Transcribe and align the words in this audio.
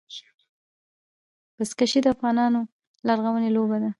بزکشي 1.57 1.99
د 2.03 2.07
افغانانو 2.15 2.61
لرغونې 3.07 3.49
لوبه 3.55 3.77
ده. 3.81 3.89